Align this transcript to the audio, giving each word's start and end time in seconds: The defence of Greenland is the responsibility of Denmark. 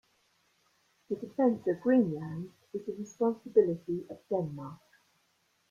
The 1.11 1.15
defence 1.15 1.67
of 1.67 1.79
Greenland 1.81 2.53
is 2.73 2.83
the 2.87 2.93
responsibility 2.93 4.03
of 4.09 4.17
Denmark. 4.29 4.81